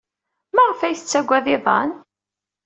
Maɣef 0.55 0.79
ay 0.81 0.95
tettaggad 0.95 1.45
iḍan? 1.55 1.89